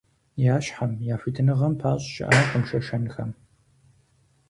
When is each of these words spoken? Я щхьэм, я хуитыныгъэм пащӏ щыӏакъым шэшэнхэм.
Я 0.53 0.55
щхьэм, 0.65 0.91
я 1.13 1.15
хуитыныгъэм 1.19 1.73
пащӏ 1.79 2.07
щыӏакъым 2.13 2.63
шэшэнхэм. 2.67 3.31